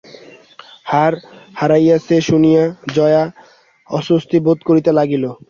হার 0.85 1.13
হারাইয়াছে 1.55 2.15
শুনিয়া 2.21 2.63
জয়া 2.95 3.23
অস্বস্তিবোধ 3.89 4.57
করিতে 4.67 4.91
লাগিল। 4.93 5.23